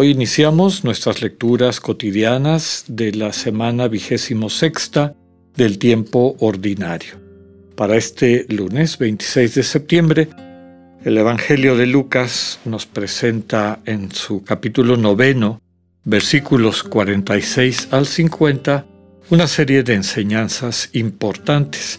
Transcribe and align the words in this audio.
Hoy 0.00 0.10
iniciamos 0.10 0.84
nuestras 0.84 1.22
lecturas 1.22 1.80
cotidianas 1.80 2.84
de 2.86 3.10
la 3.10 3.32
semana 3.32 3.88
vigésimo 3.88 4.48
sexta 4.48 5.16
del 5.56 5.76
tiempo 5.80 6.36
ordinario. 6.38 7.16
Para 7.74 7.96
este 7.96 8.46
lunes 8.48 8.96
26 8.96 9.56
de 9.56 9.62
septiembre, 9.64 10.28
el 11.04 11.18
Evangelio 11.18 11.76
de 11.76 11.88
Lucas 11.88 12.60
nos 12.64 12.86
presenta 12.86 13.80
en 13.86 14.12
su 14.12 14.44
capítulo 14.44 14.96
noveno, 14.96 15.60
versículos 16.04 16.84
46 16.84 17.88
al 17.90 18.06
50, 18.06 18.86
una 19.30 19.48
serie 19.48 19.82
de 19.82 19.94
enseñanzas 19.94 20.90
importantes 20.92 21.98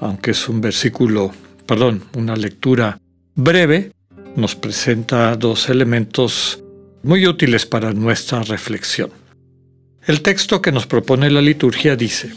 aunque 0.00 0.30
es 0.30 0.48
un 0.48 0.60
versículo, 0.60 1.32
perdón, 1.66 2.04
una 2.14 2.36
lectura 2.36 3.00
breve, 3.34 3.90
nos 4.36 4.54
presenta 4.54 5.34
dos 5.34 5.68
elementos 5.68 6.62
muy 7.02 7.26
útiles 7.26 7.66
para 7.66 7.92
nuestra 7.92 8.42
reflexión. 8.42 9.10
El 10.06 10.22
texto 10.22 10.62
que 10.62 10.72
nos 10.72 10.86
propone 10.86 11.30
la 11.30 11.40
liturgia 11.40 11.96
dice, 11.96 12.32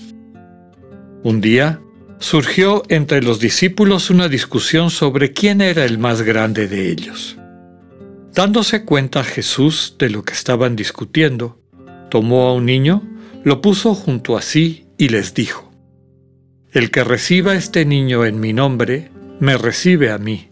Un 1.24 1.42
día 1.42 1.82
surgió 2.20 2.84
entre 2.90 3.22
los 3.22 3.40
discípulos 3.40 4.10
una 4.10 4.28
discusión 4.28 4.90
sobre 4.90 5.34
quién 5.34 5.62
era 5.62 5.86
el 5.86 5.98
más 5.98 6.22
grande 6.22 6.68
de 6.68 6.90
ellos. 6.92 7.38
Dándose 8.34 8.84
cuenta 8.84 9.24
Jesús 9.24 9.96
de 10.00 10.10
lo 10.10 10.24
que 10.24 10.34
estaban 10.34 10.76
discutiendo, 10.76 11.62
tomó 12.10 12.48
a 12.48 12.54
un 12.54 12.66
niño, 12.66 13.04
lo 13.44 13.62
puso 13.62 13.94
junto 13.94 14.38
a 14.38 14.42
sí 14.42 14.88
y 14.98 15.10
les 15.10 15.34
dijo, 15.34 15.74
el 16.72 16.90
que 16.90 17.04
reciba 17.04 17.52
a 17.52 17.56
este 17.56 17.86
niño 17.86 18.26
en 18.26 18.40
mi 18.40 18.52
nombre, 18.52 19.12
me 19.40 19.58
recibe 19.58 20.12
a 20.12 20.18
mí, 20.18 20.50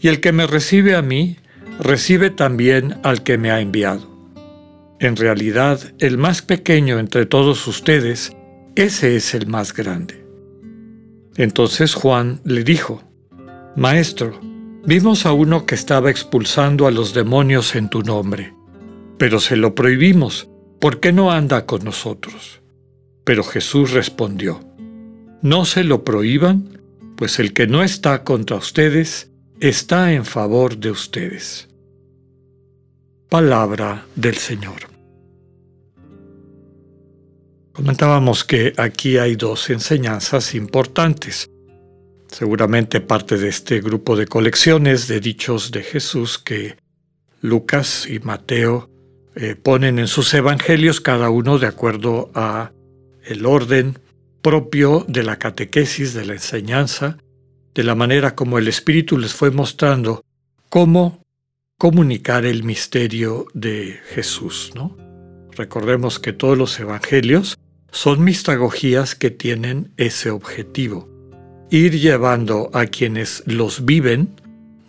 y 0.00 0.06
el 0.06 0.20
que 0.20 0.30
me 0.30 0.46
recibe 0.46 0.94
a 0.94 1.02
mí, 1.02 1.36
recibe 1.78 2.30
también 2.30 2.98
al 3.02 3.22
que 3.22 3.38
me 3.38 3.50
ha 3.50 3.60
enviado. 3.60 4.08
En 5.00 5.16
realidad, 5.16 5.80
el 5.98 6.18
más 6.18 6.42
pequeño 6.42 6.98
entre 6.98 7.26
todos 7.26 7.66
ustedes, 7.66 8.32
ese 8.74 9.16
es 9.16 9.34
el 9.34 9.46
más 9.46 9.72
grande. 9.72 10.26
Entonces 11.36 11.94
Juan 11.94 12.40
le 12.44 12.64
dijo, 12.64 13.02
Maestro, 13.76 14.40
vimos 14.84 15.24
a 15.24 15.32
uno 15.32 15.66
que 15.66 15.76
estaba 15.76 16.10
expulsando 16.10 16.88
a 16.88 16.90
los 16.90 17.14
demonios 17.14 17.76
en 17.76 17.88
tu 17.88 18.02
nombre, 18.02 18.54
pero 19.18 19.38
se 19.38 19.54
lo 19.54 19.74
prohibimos, 19.74 20.48
¿por 20.80 20.98
qué 20.98 21.12
no 21.12 21.30
anda 21.30 21.64
con 21.64 21.84
nosotros? 21.84 22.60
Pero 23.22 23.44
Jesús 23.44 23.92
respondió, 23.92 24.60
no 25.42 25.64
se 25.64 25.84
lo 25.84 26.02
prohíban, 26.02 26.80
pues 27.16 27.38
el 27.38 27.52
que 27.52 27.68
no 27.68 27.84
está 27.84 28.24
contra 28.24 28.56
ustedes 28.56 29.30
está 29.60 30.12
en 30.12 30.24
favor 30.24 30.76
de 30.76 30.90
ustedes. 30.90 31.67
Palabra 33.28 34.06
del 34.16 34.36
Señor. 34.36 34.88
Comentábamos 37.74 38.42
que 38.42 38.72
aquí 38.78 39.18
hay 39.18 39.36
dos 39.36 39.68
enseñanzas 39.68 40.54
importantes. 40.54 41.50
Seguramente 42.28 43.02
parte 43.02 43.36
de 43.36 43.48
este 43.48 43.82
grupo 43.82 44.16
de 44.16 44.26
colecciones 44.26 45.08
de 45.08 45.20
dichos 45.20 45.70
de 45.72 45.82
Jesús 45.82 46.38
que 46.38 46.76
Lucas 47.42 48.06
y 48.08 48.18
Mateo 48.20 48.88
eh, 49.36 49.56
ponen 49.56 49.98
en 49.98 50.08
sus 50.08 50.32
evangelios 50.32 51.02
cada 51.02 51.28
uno 51.28 51.58
de 51.58 51.66
acuerdo 51.66 52.30
a 52.34 52.72
el 53.24 53.44
orden 53.44 53.98
propio 54.40 55.04
de 55.06 55.22
la 55.22 55.38
catequesis, 55.38 56.14
de 56.14 56.24
la 56.24 56.32
enseñanza, 56.32 57.18
de 57.74 57.84
la 57.84 57.94
manera 57.94 58.34
como 58.34 58.56
el 58.56 58.68
Espíritu 58.68 59.18
les 59.18 59.34
fue 59.34 59.50
mostrando 59.50 60.24
cómo 60.70 61.20
comunicar 61.78 62.44
el 62.44 62.64
misterio 62.64 63.46
de 63.54 64.00
Jesús. 64.10 64.72
¿no? 64.74 64.96
Recordemos 65.52 66.18
que 66.18 66.32
todos 66.32 66.58
los 66.58 66.78
evangelios 66.80 67.56
son 67.92 68.22
mistagogías 68.22 69.14
que 69.14 69.30
tienen 69.30 69.92
ese 69.96 70.30
objetivo, 70.30 71.08
ir 71.70 71.98
llevando 71.98 72.70
a 72.74 72.86
quienes 72.86 73.44
los 73.46 73.84
viven, 73.84 74.40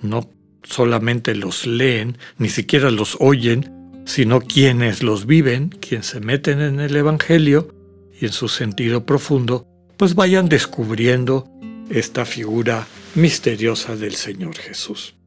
no 0.02 0.30
solamente 0.64 1.36
los 1.36 1.68
leen, 1.68 2.18
ni 2.38 2.50
siquiera 2.50 2.90
los 2.90 3.18
oyen, 3.20 3.72
sino 4.06 4.42
quienes 4.42 5.04
los 5.04 5.28
viven, 5.28 5.70
quienes 5.70 6.08
se 6.08 6.20
meten 6.20 6.60
en 6.60 6.80
el 6.80 6.96
Evangelio, 6.96 7.74
y 8.20 8.26
en 8.26 8.34
su 8.34 8.50
sentido 8.50 9.06
profundo, 9.06 9.66
pues 9.96 10.16
vayan 10.16 10.50
descubriendo 10.50 11.48
esta 11.90 12.26
figura 12.26 12.88
misteriosa 13.16 13.96
del 13.96 14.16
Señor 14.16 14.58
Jesús. 14.58 15.19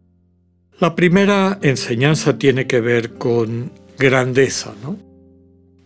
La 0.82 0.97
primera 0.97 1.60
enseñanza 1.62 2.38
tiene 2.38 2.66
que 2.66 2.81
ver 2.81 3.12
con 3.12 3.70
grandeza, 4.00 4.75
¿no? 4.82 4.98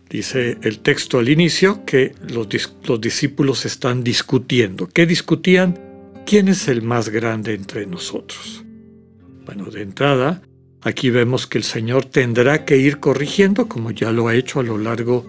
Dice 0.09 0.57
el 0.63 0.79
texto 0.79 1.19
al 1.19 1.29
inicio 1.29 1.85
que 1.85 2.15
los, 2.27 2.47
los 2.83 2.99
discípulos 2.99 3.67
están 3.67 4.03
discutiendo. 4.03 4.89
¿Qué 4.89 5.05
discutían? 5.05 5.77
¿Quién 6.25 6.47
es 6.47 6.67
el 6.67 6.81
más 6.81 7.09
grande 7.09 7.53
entre 7.53 7.85
nosotros? 7.85 8.65
Bueno, 9.45 9.65
de 9.65 9.83
entrada, 9.83 10.41
aquí 10.81 11.11
vemos 11.11 11.45
que 11.45 11.59
el 11.59 11.63
Señor 11.63 12.05
tendrá 12.05 12.65
que 12.65 12.77
ir 12.77 12.99
corrigiendo, 12.99 13.67
como 13.67 13.91
ya 13.91 14.11
lo 14.11 14.27
ha 14.27 14.33
hecho 14.33 14.61
a 14.61 14.63
lo 14.63 14.79
largo 14.79 15.27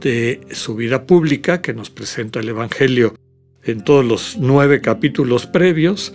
de 0.00 0.42
su 0.52 0.76
vida 0.76 1.06
pública 1.06 1.60
que 1.60 1.74
nos 1.74 1.90
presenta 1.90 2.38
el 2.38 2.50
Evangelio 2.50 3.16
en 3.64 3.82
todos 3.82 4.04
los 4.04 4.36
nueve 4.38 4.80
capítulos 4.80 5.44
previos, 5.46 6.12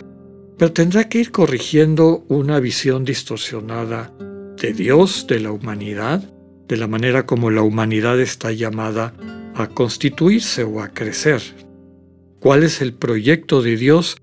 pero 0.58 0.72
tendrá 0.72 1.10
que 1.10 1.20
ir 1.20 1.32
corrigiendo 1.32 2.26
una 2.28 2.60
visión 2.60 3.06
distorsionada 3.06 4.12
de 4.58 4.74
Dios, 4.74 5.26
de 5.28 5.40
la 5.40 5.52
humanidad, 5.52 6.24
de 6.68 6.78
la 6.78 6.88
manera 6.88 7.26
como 7.26 7.52
la 7.52 7.62
humanidad 7.62 8.20
está 8.20 8.52
llamada 8.52 9.14
a 9.56 9.68
constituirse 9.68 10.64
o 10.64 10.82
a 10.82 10.90
crecer. 10.90 11.42
¿Cuál 12.40 12.64
es 12.64 12.82
el 12.82 12.94
proyecto 12.94 13.62
de 13.62 13.78
Dios 13.78 14.18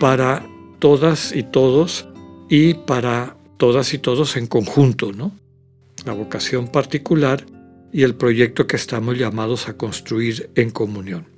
para 0.00 0.46
todas 0.78 1.34
y 1.34 1.42
todos 1.42 2.08
y 2.48 2.74
para 2.74 3.36
todas 3.56 3.94
y 3.94 3.98
todos 3.98 4.36
en 4.36 4.46
conjunto, 4.46 5.12
¿no? 5.12 5.32
La 6.04 6.12
vocación 6.12 6.68
particular 6.68 7.46
y 7.92 8.02
el 8.02 8.14
proyecto 8.14 8.66
que 8.66 8.76
estamos 8.76 9.16
llamados 9.16 9.68
a 9.68 9.76
construir 9.76 10.50
en 10.54 10.70
comunión. 10.70 11.33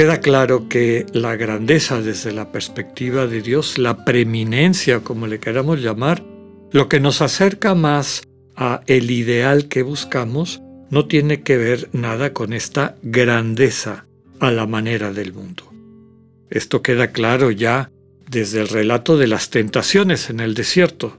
Queda 0.00 0.20
claro 0.20 0.66
que 0.66 1.04
la 1.12 1.36
grandeza 1.36 2.00
desde 2.00 2.32
la 2.32 2.50
perspectiva 2.50 3.26
de 3.26 3.42
Dios, 3.42 3.76
la 3.76 4.06
preeminencia, 4.06 5.00
como 5.00 5.26
le 5.26 5.40
queramos 5.40 5.82
llamar, 5.82 6.24
lo 6.72 6.88
que 6.88 7.00
nos 7.00 7.20
acerca 7.20 7.74
más 7.74 8.22
a 8.56 8.80
el 8.86 9.10
ideal 9.10 9.68
que 9.68 9.82
buscamos, 9.82 10.62
no 10.88 11.04
tiene 11.04 11.42
que 11.42 11.58
ver 11.58 11.90
nada 11.92 12.32
con 12.32 12.54
esta 12.54 12.96
grandeza 13.02 14.06
a 14.38 14.50
la 14.50 14.66
manera 14.66 15.12
del 15.12 15.34
mundo. 15.34 15.70
Esto 16.48 16.80
queda 16.80 17.08
claro 17.08 17.50
ya 17.50 17.90
desde 18.26 18.62
el 18.62 18.68
relato 18.68 19.18
de 19.18 19.26
las 19.26 19.50
tentaciones 19.50 20.30
en 20.30 20.40
el 20.40 20.54
desierto, 20.54 21.18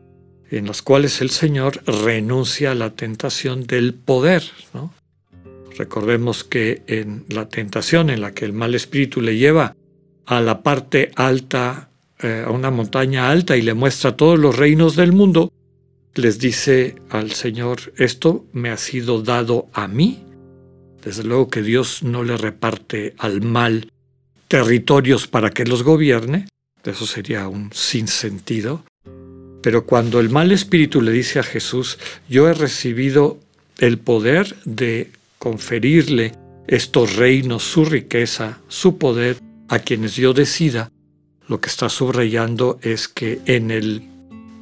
en 0.49 0.65
los 0.65 0.81
cuales 0.81 1.21
el 1.21 1.29
Señor 1.29 1.83
renuncia 1.85 2.71
a 2.71 2.75
la 2.75 2.89
tentación 2.95 3.67
del 3.67 3.93
poder. 3.93 4.41
Recordemos 5.81 6.43
que 6.43 6.83
en 6.85 7.25
la 7.29 7.49
tentación 7.49 8.11
en 8.11 8.21
la 8.21 8.35
que 8.35 8.45
el 8.45 8.53
mal 8.53 8.75
espíritu 8.75 9.19
le 9.19 9.37
lleva 9.37 9.75
a 10.27 10.39
la 10.39 10.61
parte 10.61 11.09
alta, 11.15 11.89
eh, 12.19 12.43
a 12.45 12.51
una 12.51 12.69
montaña 12.69 13.31
alta 13.31 13.57
y 13.57 13.63
le 13.63 13.73
muestra 13.73 14.15
todos 14.15 14.37
los 14.37 14.55
reinos 14.55 14.95
del 14.95 15.11
mundo, 15.11 15.51
les 16.13 16.37
dice 16.37 16.97
al 17.09 17.31
Señor, 17.31 17.93
esto 17.97 18.45
me 18.53 18.69
ha 18.69 18.77
sido 18.77 19.23
dado 19.23 19.69
a 19.73 19.87
mí. 19.87 20.23
Desde 21.03 21.23
luego 21.23 21.49
que 21.49 21.63
Dios 21.63 22.03
no 22.03 22.23
le 22.23 22.37
reparte 22.37 23.15
al 23.17 23.41
mal 23.41 23.91
territorios 24.47 25.25
para 25.25 25.49
que 25.49 25.65
los 25.65 25.81
gobierne, 25.81 26.47
eso 26.83 27.07
sería 27.07 27.47
un 27.47 27.73
sinsentido. 27.73 28.83
Pero 29.63 29.87
cuando 29.87 30.19
el 30.19 30.29
mal 30.29 30.51
espíritu 30.51 31.01
le 31.01 31.11
dice 31.11 31.39
a 31.39 31.43
Jesús, 31.43 31.97
yo 32.29 32.47
he 32.47 32.53
recibido 32.53 33.39
el 33.79 33.97
poder 33.97 34.55
de 34.63 35.09
conferirle 35.41 36.33
estos 36.67 37.15
reinos, 37.15 37.63
su 37.63 37.83
riqueza, 37.83 38.59
su 38.67 38.99
poder 38.99 39.37
a 39.69 39.79
quienes 39.79 40.15
yo 40.15 40.33
decida, 40.33 40.91
lo 41.47 41.59
que 41.59 41.67
está 41.67 41.89
subrayando 41.89 42.77
es 42.83 43.07
que 43.07 43.41
en 43.47 43.71
el 43.71 44.03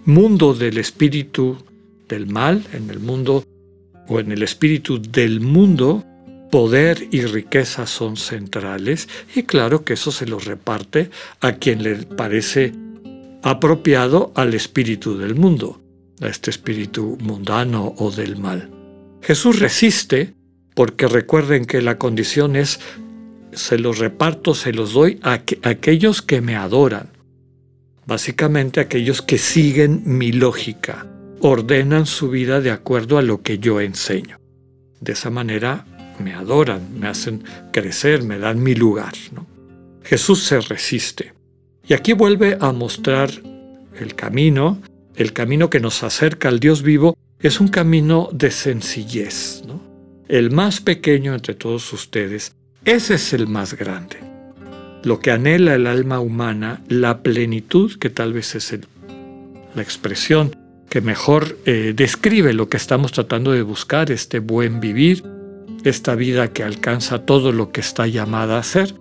mundo 0.06 0.54
del 0.54 0.78
espíritu 0.78 1.58
del 2.08 2.28
mal, 2.28 2.66
en 2.72 2.90
el 2.90 3.02
mundo 3.02 3.44
o 4.08 4.22
en 4.22 4.32
el 4.32 4.42
espíritu 4.42 5.02
del 5.02 5.42
mundo, 5.42 6.06
poder 6.50 7.10
y 7.12 7.24
riqueza 7.24 7.86
son 7.86 8.16
centrales 8.16 9.10
y 9.36 9.44
claro 9.44 9.84
que 9.84 9.94
eso 9.94 10.14
se 10.14 10.28
lo 10.28 10.40
reparte 10.40 11.10
a 11.42 11.52
quien 11.58 11.84
le 11.84 11.96
parece 11.98 12.72
apropiado 13.44 14.32
al 14.34 14.54
espíritu 14.54 15.18
del 15.18 15.36
mundo, 15.36 15.82
a 16.22 16.28
este 16.28 16.50
espíritu 16.50 17.18
mundano 17.20 17.96
o 17.98 18.12
del 18.12 18.38
mal. 18.38 18.72
Jesús 19.22 19.60
resiste 19.60 20.39
porque 20.74 21.08
recuerden 21.08 21.66
que 21.66 21.82
la 21.82 21.98
condición 21.98 22.56
es 22.56 22.80
se 23.54 23.78
los 23.78 23.98
reparto, 23.98 24.54
se 24.54 24.74
los 24.74 24.94
doy 24.94 25.20
a, 25.24 25.42
aquellos 25.64 26.22
que 26.22 26.42
me 26.42 26.56
adoran. 26.56 27.10
Básicamente 28.06 28.80
aquellos 28.80 29.22
que 29.22 29.38
siguen 29.38 30.02
mi 30.06 30.32
lógica, 30.32 31.06
ordenan 31.42 32.06
su 32.06 32.30
vida 32.30 32.62
de 32.62 32.72
acuerdo 32.72 33.18
a 33.18 33.22
lo 33.22 33.42
que 33.42 33.60
yo 33.60 33.82
enseño. 33.82 34.40
De 35.00 35.14
esa 35.14 35.30
manera 35.30 35.86
me 36.20 36.34
adoran, 36.34 37.00
me 37.00 37.08
hacen 37.08 37.44
crecer, 37.72 38.24
me 38.24 38.40
dan 38.40 38.62
mi 38.62 38.76
lugar. 38.76 39.14
Jesús 40.04 40.44
se 40.44 40.60
resiste. 40.62 41.34
Y 41.88 41.94
aquí 41.94 42.14
vuelve 42.14 42.58
a 42.60 42.72
mostrar 42.72 43.30
el 44.00 44.16
camino, 44.16 44.82
el 45.16 45.34
camino 45.34 45.70
que 45.70 45.80
nos 45.80 46.04
acerca 46.04 46.50
al 46.50 46.60
Dios 46.60 46.82
vivo, 46.82 47.18
es 47.40 47.60
un 47.60 47.68
camino 47.68 48.30
de 48.32 48.52
sencillez. 48.52 49.64
El 50.30 50.52
más 50.52 50.80
pequeño 50.80 51.34
entre 51.34 51.56
todos 51.56 51.92
ustedes, 51.92 52.56
ese 52.86 53.16
es 53.16 53.34
el 53.34 53.48
más 53.48 53.74
grande. 53.74 54.18
Lo 55.04 55.20
que 55.20 55.32
anhela 55.32 55.74
el 55.74 55.88
alma 55.88 56.20
humana, 56.20 56.84
la 56.88 57.24
plenitud, 57.24 57.98
que 57.98 58.12
tal 58.12 58.34
vez 58.34 58.54
es 58.54 58.78
la 59.74 59.82
expresión 59.82 60.56
que 60.88 61.02
mejor 61.02 61.58
eh, 61.66 61.94
describe 61.96 62.54
lo 62.54 62.70
que 62.70 62.78
estamos 62.78 63.12
tratando 63.12 63.54
de 63.54 63.64
buscar, 63.64 64.12
este 64.12 64.38
buen 64.38 64.80
vivir, 64.80 65.24
esta 65.84 66.14
vida 66.14 66.54
que 66.54 66.62
alcanza 66.62 67.26
todo 67.26 67.52
lo 67.52 67.72
que 67.72 67.82
está 67.82 68.06
llamada 68.06 68.60
a 68.60 68.64
ser, 68.64 68.94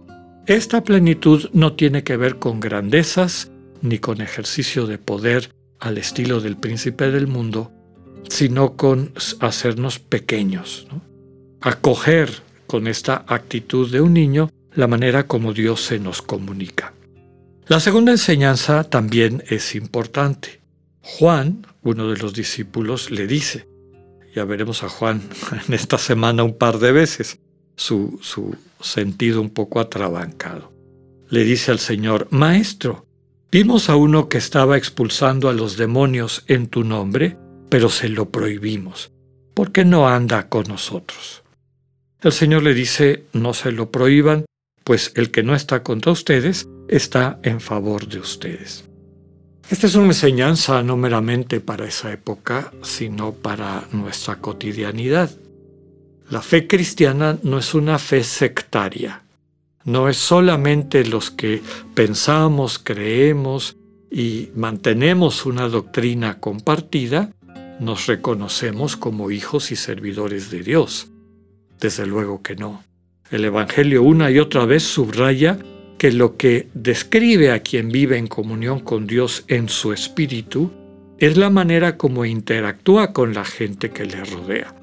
esta 0.47 0.83
plenitud 0.83 1.51
no 1.53 1.75
tiene 1.75 2.05
que 2.05 2.17
ver 2.17 2.39
con 2.39 2.59
grandezas 2.59 3.51
ni 3.83 3.99
con 3.99 4.23
ejercicio 4.23 4.87
de 4.87 4.97
poder 4.97 5.51
al 5.79 5.99
estilo 5.99 6.41
del 6.41 6.57
príncipe 6.57 7.11
del 7.11 7.27
mundo, 7.27 7.71
sino 8.31 8.77
con 8.77 9.13
hacernos 9.41 9.99
pequeños, 9.99 10.87
acoger 11.61 12.43
con 12.67 12.87
esta 12.87 13.25
actitud 13.27 13.91
de 13.91 14.01
un 14.01 14.15
niño 14.15 14.51
la 14.75 14.87
manera 14.87 15.27
como 15.27 15.53
Dios 15.53 15.83
se 15.83 15.99
nos 15.99 16.23
comunica. 16.23 16.93
La 17.67 17.81
segunda 17.81 18.13
enseñanza 18.13 18.85
también 18.85 19.43
es 19.49 19.75
importante. 19.75 20.61
Juan, 21.01 21.67
uno 21.83 22.09
de 22.09 22.17
los 22.17 22.33
discípulos, 22.33 23.11
le 23.11 23.27
dice, 23.27 23.69
ya 24.35 24.45
veremos 24.45 24.83
a 24.83 24.89
Juan 24.89 25.23
en 25.69 25.75
esta 25.75 25.99
semana 25.99 26.45
un 26.45 26.57
par 26.57 26.79
de 26.79 26.93
veces, 26.93 27.39
su, 27.77 28.19
su 28.23 28.57
sentido 28.81 29.41
un 29.41 29.51
poco 29.51 29.81
atrabancado. 29.81 30.73
Le 31.29 31.45
dice 31.45 31.71
al 31.71 31.79
Señor, 31.79 32.29
Maestro, 32.31 33.07
vimos 33.51 33.91
a 33.91 33.97
uno 33.97 34.29
que 34.29 34.39
estaba 34.39 34.77
expulsando 34.77 35.49
a 35.49 35.53
los 35.53 35.77
demonios 35.77 36.45
en 36.47 36.69
tu 36.69 36.85
nombre, 36.85 37.37
pero 37.69 37.91
se 37.91 38.09
lo 38.09 38.31
prohibimos. 38.31 39.11
¿Por 39.55 39.73
qué 39.73 39.85
no 39.85 40.09
anda 40.09 40.49
con 40.49 40.65
nosotros? 40.69 41.43
El 42.21 42.33
Señor 42.33 42.65
le 42.65 42.75
dice, 42.75 43.27
no 43.33 43.55
se 43.55 43.71
lo 43.71 43.93
prohíban, 43.93 44.45
pues 44.83 45.13
el 45.15 45.31
que 45.31 45.45
no 45.45 45.55
está 45.55 45.85
contra 45.85 46.11
ustedes 46.11 46.67
está 46.89 47.39
en 47.45 47.61
favor 47.61 48.09
de 48.09 48.19
ustedes. 48.19 48.85
Esta 49.71 49.87
es 49.87 49.95
una 49.95 50.07
enseñanza 50.07 50.83
no 50.83 50.97
meramente 50.97 51.61
para 51.61 51.87
esa 51.87 52.13
época, 52.13 52.73
sino 52.83 53.35
para 53.35 53.87
nuestra 53.93 54.41
cotidianidad. 54.41 55.31
La 56.29 56.43
fe 56.43 56.67
cristiana 56.67 57.39
no 57.45 57.59
es 57.59 57.75
una 57.75 58.01
fe 58.01 58.25
sectaria, 58.25 59.23
no 59.85 60.09
es 60.09 60.17
solamente 60.17 61.05
los 61.05 61.31
que 61.31 61.63
pensamos, 61.95 62.81
creemos 62.81 63.77
y 64.11 64.49
mantenemos 64.57 65.47
una 65.47 65.69
doctrina 65.69 66.41
compartida, 66.41 67.31
nos 67.79 68.07
reconocemos 68.07 68.97
como 68.97 69.31
hijos 69.31 69.71
y 69.71 69.77
servidores 69.77 70.51
de 70.51 70.63
Dios. 70.65 71.13
Desde 71.81 72.07
luego 72.07 72.43
que 72.43 72.57
no. 72.57 72.83
El 73.31 73.45
Evangelio 73.45 74.03
una 74.03 74.31
y 74.31 74.39
otra 74.39 74.65
vez 74.65 74.83
subraya 74.83 75.59
que 75.99 76.13
lo 76.13 76.37
que 76.37 76.69
describe 76.75 77.51
a 77.53 77.61
quien 77.61 77.89
vive 77.89 78.17
en 78.17 78.29
comunión 78.29 78.81
con 78.81 79.07
Dios 79.07 79.45
en 79.49 79.69
su 79.69 79.93
espíritu 79.93 80.71
es 81.19 81.37
la 81.37 81.51
manera 81.51 81.97
como 81.97 82.25
interactúa 82.25 83.13
con 83.13 83.35
la 83.35 83.45
gente 83.45 83.91
que 83.91 84.07
le 84.07 84.25
rodea. 84.25 84.75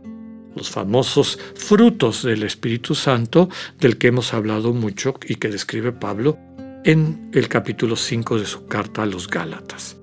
Los 0.56 0.70
famosos 0.70 1.40
frutos 1.56 2.24
del 2.24 2.44
Espíritu 2.44 2.94
Santo 2.96 3.50
del 3.80 3.98
que 3.98 4.08
hemos 4.08 4.34
hablado 4.34 4.74
mucho 4.74 5.16
y 5.28 5.36
que 5.36 5.50
describe 5.50 5.92
Pablo 5.92 6.38
en 6.84 7.32
el 7.34 7.48
capítulo 7.48 7.96
5 7.96 8.40
de 8.40 8.46
su 8.46 8.68
carta 8.68 9.04
a 9.04 9.06
los 9.06 9.28
Gálatas. 9.28 9.98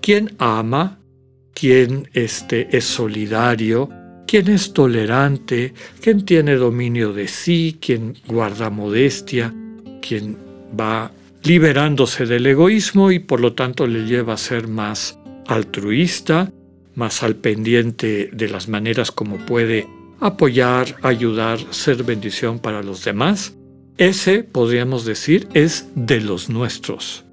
Quien 0.00 0.34
ama, 0.38 0.98
quien 1.54 2.08
este, 2.12 2.76
es 2.76 2.84
solidario, 2.84 3.88
quien 4.28 4.48
es 4.48 4.74
tolerante, 4.74 5.72
quien 6.02 6.26
tiene 6.26 6.56
dominio 6.56 7.14
de 7.14 7.28
sí, 7.28 7.78
quien 7.80 8.14
guarda 8.26 8.68
modestia, 8.68 9.54
quien 10.02 10.36
va 10.78 11.10
liberándose 11.42 12.26
del 12.26 12.46
egoísmo 12.46 13.10
y 13.10 13.20
por 13.20 13.40
lo 13.40 13.54
tanto 13.54 13.86
le 13.86 14.04
lleva 14.04 14.34
a 14.34 14.36
ser 14.36 14.68
más 14.68 15.18
altruista, 15.46 16.52
más 16.94 17.22
al 17.22 17.36
pendiente 17.36 18.28
de 18.30 18.48
las 18.48 18.68
maneras 18.68 19.10
como 19.10 19.38
puede 19.38 19.88
apoyar, 20.20 20.96
ayudar, 21.02 21.58
ser 21.70 22.02
bendición 22.02 22.58
para 22.58 22.82
los 22.82 23.04
demás, 23.04 23.54
ese, 23.96 24.44
podríamos 24.44 25.06
decir, 25.06 25.48
es 25.54 25.88
de 25.94 26.20
los 26.20 26.50
nuestros. 26.50 27.24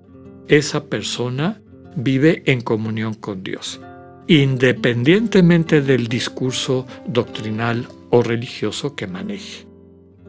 Esa 0.47 0.85
persona 0.85 1.61
vive 1.97 2.43
en 2.45 2.61
comunión 2.61 3.15
con 3.15 3.43
Dios, 3.43 3.81
independientemente 4.27 5.81
del 5.81 6.07
discurso 6.07 6.85
doctrinal 7.07 7.87
o 8.09 8.23
religioso 8.23 8.95
que 8.95 9.07
maneje. 9.07 9.67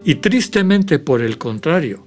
Y 0.04 0.16
tristemente, 0.16 0.98
por 0.98 1.22
el 1.22 1.38
contrario, 1.38 2.06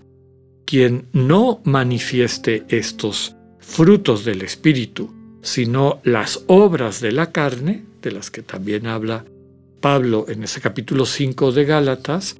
quien 0.65 1.07
no 1.13 1.61
manifieste 1.63 2.65
estos 2.69 3.35
frutos 3.59 4.23
del 4.23 4.41
Espíritu, 4.41 5.13
sino 5.41 5.99
las 6.03 6.43
obras 6.47 7.01
de 7.01 7.11
la 7.11 7.31
carne, 7.31 7.83
de 8.01 8.11
las 8.11 8.29
que 8.31 8.41
también 8.41 8.87
habla 8.87 9.25
Pablo 9.81 10.25
en 10.29 10.43
ese 10.43 10.61
capítulo 10.61 11.05
5 11.05 11.51
de 11.51 11.65
Gálatas, 11.65 12.37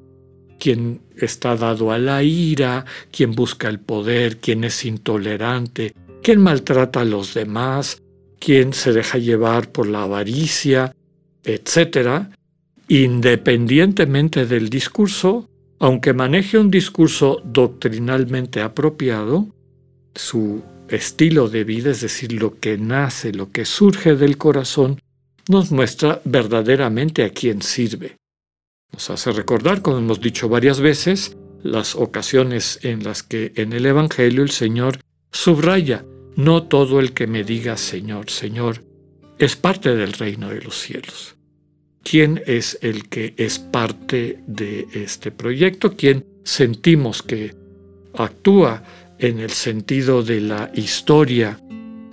quien 0.59 1.01
está 1.17 1.55
dado 1.55 1.91
a 1.91 1.97
la 1.97 2.21
ira, 2.21 2.85
quien 3.11 3.31
busca 3.31 3.69
el 3.69 3.79
poder, 3.79 4.37
quien 4.37 4.63
es 4.63 4.85
intolerante, 4.85 5.93
quien 6.21 6.41
maltrata 6.41 7.01
a 7.01 7.05
los 7.05 7.33
demás, 7.33 8.01
quien 8.39 8.73
se 8.73 8.93
deja 8.93 9.17
llevar 9.17 9.71
por 9.71 9.87
la 9.87 10.03
avaricia, 10.03 10.95
etc., 11.43 12.27
independientemente 12.87 14.45
del 14.45 14.69
discurso, 14.69 15.49
aunque 15.79 16.13
maneje 16.13 16.57
un 16.57 16.71
discurso 16.71 17.41
doctrinalmente 17.43 18.61
apropiado, 18.61 19.47
su 20.15 20.63
estilo 20.89 21.47
de 21.49 21.63
vida, 21.63 21.91
es 21.91 22.01
decir, 22.01 22.33
lo 22.33 22.59
que 22.59 22.77
nace, 22.77 23.31
lo 23.31 23.51
que 23.51 23.65
surge 23.65 24.15
del 24.15 24.37
corazón, 24.37 24.99
nos 25.47 25.71
muestra 25.71 26.21
verdaderamente 26.25 27.23
a 27.23 27.29
quién 27.29 27.61
sirve. 27.61 28.17
Nos 28.91 29.09
hace 29.09 29.31
recordar, 29.31 29.81
como 29.81 29.97
hemos 29.97 30.19
dicho 30.19 30.49
varias 30.49 30.79
veces, 30.79 31.37
las 31.63 31.95
ocasiones 31.95 32.79
en 32.83 33.03
las 33.03 33.23
que 33.23 33.51
en 33.55 33.73
el 33.73 33.85
Evangelio 33.85 34.43
el 34.43 34.49
Señor 34.49 34.99
subraya, 35.31 36.05
no 36.39 36.63
todo 36.63 37.01
el 37.01 37.11
que 37.11 37.27
me 37.27 37.43
diga 37.43 37.75
Señor, 37.75 38.29
Señor, 38.29 38.81
es 39.37 39.57
parte 39.57 39.93
del 39.93 40.13
reino 40.13 40.47
de 40.47 40.61
los 40.61 40.79
cielos. 40.79 41.35
Quién 42.01 42.41
es 42.45 42.79
el 42.81 43.09
que 43.09 43.33
es 43.35 43.59
parte 43.59 44.39
de 44.47 44.87
este 44.93 45.31
proyecto, 45.31 45.97
quién 45.97 46.25
sentimos 46.45 47.21
que 47.23 47.53
actúa 48.17 48.83
en 49.19 49.39
el 49.39 49.49
sentido 49.49 50.23
de 50.23 50.39
la 50.39 50.71
historia 50.73 51.59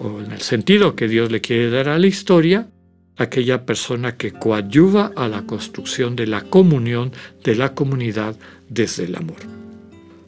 o 0.01 0.21
en 0.21 0.33
el 0.33 0.41
sentido 0.41 0.97
que 0.97 1.07
Dios 1.07 1.31
le 1.31 1.41
quiere 1.41 1.71
dar 1.71 1.89
a 1.89 1.99
la 1.99 2.09
historia, 2.09 2.69
aquella 3.17 3.65
persona 3.65 4.17
que 4.17 4.33
coadyuva 4.33 5.13
a 5.15 5.29
la 5.29 5.47
construcción 5.47 6.17
de 6.17 6.27
la 6.27 6.43
comunión 6.43 7.13
de 7.45 7.55
la 7.55 7.75
comunidad 7.75 8.37
desde 8.69 9.05
el 9.05 9.15
amor. 9.15 9.66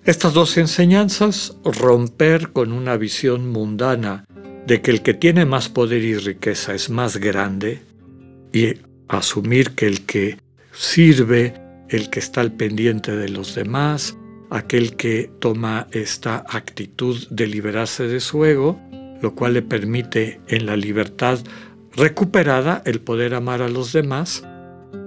Estas 0.05 0.33
dos 0.33 0.57
enseñanzas, 0.57 1.57
romper 1.64 2.52
con 2.52 2.73
una 2.73 2.97
visión 2.97 3.49
mundana 3.49 4.25
de 4.67 4.81
que 4.81 4.90
el 4.90 5.02
que 5.02 5.14
tiene 5.14 5.45
más 5.45 5.69
poder 5.69 6.02
y 6.02 6.14
riqueza 6.14 6.75
es 6.75 6.88
más 6.88 7.19
grande, 7.19 7.83
y 8.52 8.75
asumir 9.09 9.73
que 9.73 9.87
el 9.87 10.07
que 10.07 10.38
sirve, 10.73 11.55
el 11.88 12.11
que 12.11 12.21
está 12.21 12.40
al 12.40 12.52
pendiente 12.52 13.17
de 13.17 13.28
los 13.28 13.55
demás, 13.55 14.17
aquel 14.50 14.97
que 14.97 15.31
toma 15.40 15.88
esta 15.90 16.45
actitud 16.49 17.26
de 17.28 17.47
liberarse 17.47 18.07
de 18.07 18.21
su 18.21 18.45
ego, 18.45 18.81
lo 19.21 19.35
cual 19.35 19.55
le 19.55 19.62
permite 19.62 20.40
en 20.49 20.67
la 20.67 20.76
libertad 20.76 21.38
recuperada 21.95 22.83
el 22.87 23.00
poder 23.00 23.35
amar 23.35 23.62
a 23.62 23.69
los 23.69 23.93
demás, 23.93 24.45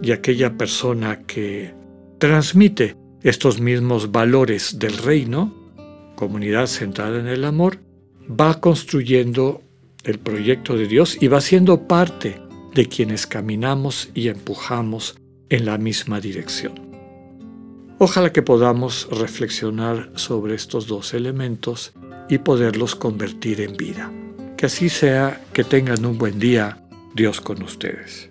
y 0.03 0.11
aquella 0.11 0.57
persona 0.57 1.21
que 1.23 1.73
transmite 2.19 2.95
estos 3.23 3.59
mismos 3.59 4.11
valores 4.11 4.79
del 4.79 4.97
reino, 4.97 5.53
comunidad 6.15 6.67
centrada 6.67 7.19
en 7.19 7.27
el 7.27 7.45
amor, 7.45 7.79
va 8.29 8.59
construyendo 8.59 9.61
el 10.03 10.19
proyecto 10.19 10.75
de 10.75 10.87
Dios 10.87 11.17
y 11.21 11.27
va 11.27 11.41
siendo 11.41 11.87
parte 11.87 12.41
de 12.73 12.87
quienes 12.87 13.27
caminamos 13.27 14.09
y 14.13 14.29
empujamos 14.29 15.15
en 15.49 15.65
la 15.65 15.77
misma 15.77 16.19
dirección. 16.19 16.91
Ojalá 17.99 18.33
que 18.33 18.41
podamos 18.41 19.07
reflexionar 19.11 20.11
sobre 20.15 20.55
estos 20.55 20.87
dos 20.87 21.13
elementos 21.13 21.93
y 22.29 22.39
poderlos 22.39 22.95
convertir 22.95 23.61
en 23.61 23.77
vida. 23.77 24.11
Que 24.57 24.65
así 24.65 24.89
sea, 24.89 25.43
que 25.53 25.63
tengan 25.63 26.03
un 26.05 26.17
buen 26.17 26.39
día, 26.39 26.83
Dios 27.13 27.41
con 27.41 27.61
ustedes. 27.61 28.30